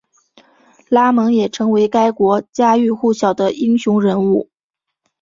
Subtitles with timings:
[0.89, 4.49] 拉蒙也成为该国家喻户晓的英雄人物。